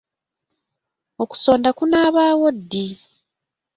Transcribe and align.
Okusonda 1.23 1.69
kunaabaawo 1.77 2.47
ddi? 2.59 2.85